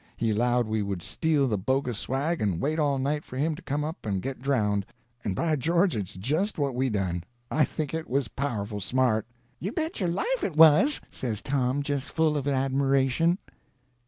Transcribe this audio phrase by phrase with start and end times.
[0.17, 3.61] He allowed we would steal the bogus swag and wait all night for him to
[3.61, 4.89] come up and get drownded,
[5.23, 7.23] and by George it's just what we done!
[7.51, 9.27] I think it was powerful smart."
[9.59, 13.37] "You bet your life it was!" says Tom, just full of admiration.